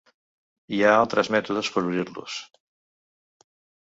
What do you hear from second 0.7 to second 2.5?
Hi ha altres mètodes per obrir-los.